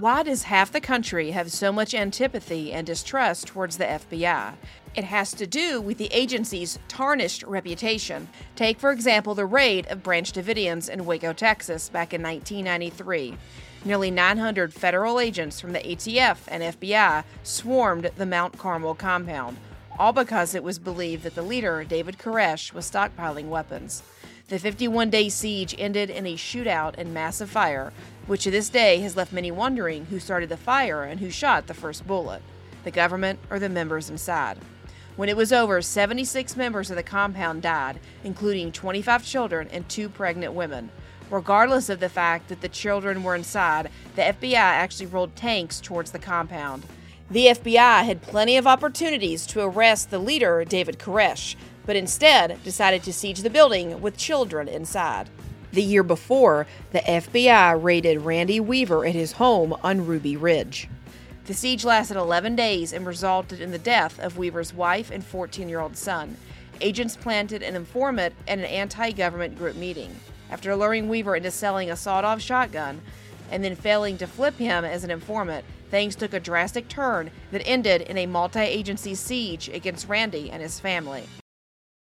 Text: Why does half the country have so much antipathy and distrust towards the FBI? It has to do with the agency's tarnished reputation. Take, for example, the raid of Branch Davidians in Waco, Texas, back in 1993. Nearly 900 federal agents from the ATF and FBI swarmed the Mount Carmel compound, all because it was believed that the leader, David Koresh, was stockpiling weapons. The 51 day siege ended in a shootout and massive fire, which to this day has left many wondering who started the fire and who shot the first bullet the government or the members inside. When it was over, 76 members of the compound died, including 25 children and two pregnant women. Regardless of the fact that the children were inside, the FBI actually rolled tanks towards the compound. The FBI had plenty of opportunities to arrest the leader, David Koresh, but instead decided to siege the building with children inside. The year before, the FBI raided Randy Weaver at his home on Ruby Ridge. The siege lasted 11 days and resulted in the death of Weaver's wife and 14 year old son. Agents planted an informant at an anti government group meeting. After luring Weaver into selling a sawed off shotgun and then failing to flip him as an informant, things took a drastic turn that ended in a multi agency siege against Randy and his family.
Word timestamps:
Why 0.00 0.22
does 0.22 0.44
half 0.44 0.70
the 0.70 0.80
country 0.80 1.32
have 1.32 1.50
so 1.50 1.72
much 1.72 1.92
antipathy 1.92 2.72
and 2.72 2.86
distrust 2.86 3.48
towards 3.48 3.78
the 3.78 3.84
FBI? 3.84 4.54
It 4.94 5.02
has 5.02 5.32
to 5.32 5.44
do 5.44 5.80
with 5.80 5.98
the 5.98 6.08
agency's 6.12 6.78
tarnished 6.86 7.42
reputation. 7.42 8.28
Take, 8.54 8.78
for 8.78 8.92
example, 8.92 9.34
the 9.34 9.44
raid 9.44 9.88
of 9.88 10.04
Branch 10.04 10.32
Davidians 10.32 10.88
in 10.88 11.04
Waco, 11.04 11.32
Texas, 11.32 11.88
back 11.88 12.14
in 12.14 12.22
1993. 12.22 13.36
Nearly 13.84 14.12
900 14.12 14.72
federal 14.72 15.18
agents 15.18 15.60
from 15.60 15.72
the 15.72 15.80
ATF 15.80 16.38
and 16.46 16.62
FBI 16.62 17.24
swarmed 17.42 18.12
the 18.16 18.24
Mount 18.24 18.56
Carmel 18.56 18.94
compound, 18.94 19.56
all 19.98 20.12
because 20.12 20.54
it 20.54 20.62
was 20.62 20.78
believed 20.78 21.24
that 21.24 21.34
the 21.34 21.42
leader, 21.42 21.82
David 21.82 22.18
Koresh, 22.18 22.72
was 22.72 22.88
stockpiling 22.88 23.48
weapons. 23.48 24.04
The 24.48 24.58
51 24.58 25.10
day 25.10 25.28
siege 25.28 25.74
ended 25.76 26.08
in 26.08 26.26
a 26.26 26.34
shootout 26.34 26.94
and 26.96 27.12
massive 27.12 27.50
fire, 27.50 27.92
which 28.26 28.44
to 28.44 28.50
this 28.50 28.70
day 28.70 29.00
has 29.00 29.14
left 29.14 29.30
many 29.30 29.50
wondering 29.50 30.06
who 30.06 30.18
started 30.18 30.48
the 30.48 30.56
fire 30.56 31.02
and 31.02 31.20
who 31.20 31.28
shot 31.28 31.66
the 31.66 31.74
first 31.74 32.06
bullet 32.06 32.40
the 32.82 32.90
government 32.90 33.40
or 33.50 33.58
the 33.58 33.68
members 33.68 34.08
inside. 34.08 34.56
When 35.16 35.28
it 35.28 35.36
was 35.36 35.52
over, 35.52 35.82
76 35.82 36.56
members 36.56 36.88
of 36.88 36.96
the 36.96 37.02
compound 37.02 37.60
died, 37.60 38.00
including 38.24 38.72
25 38.72 39.22
children 39.22 39.68
and 39.70 39.86
two 39.86 40.08
pregnant 40.08 40.54
women. 40.54 40.88
Regardless 41.28 41.90
of 41.90 42.00
the 42.00 42.08
fact 42.08 42.48
that 42.48 42.62
the 42.62 42.70
children 42.70 43.22
were 43.22 43.34
inside, 43.34 43.90
the 44.16 44.22
FBI 44.22 44.54
actually 44.54 45.06
rolled 45.06 45.36
tanks 45.36 45.78
towards 45.78 46.12
the 46.12 46.18
compound. 46.18 46.84
The 47.30 47.48
FBI 47.48 48.04
had 48.04 48.22
plenty 48.22 48.56
of 48.56 48.66
opportunities 48.66 49.44
to 49.48 49.60
arrest 49.60 50.10
the 50.10 50.18
leader, 50.18 50.64
David 50.64 50.98
Koresh, 50.98 51.56
but 51.84 51.94
instead 51.94 52.62
decided 52.64 53.02
to 53.02 53.12
siege 53.12 53.42
the 53.42 53.50
building 53.50 54.00
with 54.00 54.16
children 54.16 54.66
inside. 54.66 55.28
The 55.72 55.82
year 55.82 56.02
before, 56.02 56.66
the 56.92 57.00
FBI 57.00 57.82
raided 57.82 58.22
Randy 58.22 58.60
Weaver 58.60 59.04
at 59.04 59.14
his 59.14 59.32
home 59.32 59.74
on 59.82 60.06
Ruby 60.06 60.38
Ridge. 60.38 60.88
The 61.44 61.52
siege 61.52 61.84
lasted 61.84 62.16
11 62.16 62.56
days 62.56 62.94
and 62.94 63.06
resulted 63.06 63.60
in 63.60 63.72
the 63.72 63.78
death 63.78 64.18
of 64.20 64.38
Weaver's 64.38 64.72
wife 64.72 65.10
and 65.10 65.22
14 65.22 65.68
year 65.68 65.80
old 65.80 65.98
son. 65.98 66.38
Agents 66.80 67.14
planted 67.14 67.62
an 67.62 67.76
informant 67.76 68.34
at 68.46 68.58
an 68.58 68.64
anti 68.64 69.10
government 69.10 69.58
group 69.58 69.76
meeting. 69.76 70.18
After 70.50 70.74
luring 70.74 71.10
Weaver 71.10 71.36
into 71.36 71.50
selling 71.50 71.90
a 71.90 71.96
sawed 71.96 72.24
off 72.24 72.40
shotgun 72.40 73.02
and 73.50 73.62
then 73.64 73.74
failing 73.74 74.18
to 74.18 74.26
flip 74.26 74.56
him 74.56 74.84
as 74.84 75.04
an 75.04 75.10
informant, 75.10 75.64
things 75.90 76.16
took 76.16 76.32
a 76.32 76.40
drastic 76.40 76.88
turn 76.88 77.30
that 77.50 77.66
ended 77.66 78.02
in 78.02 78.18
a 78.18 78.26
multi 78.26 78.60
agency 78.60 79.14
siege 79.14 79.68
against 79.68 80.08
Randy 80.08 80.50
and 80.50 80.62
his 80.62 80.80
family. 80.80 81.24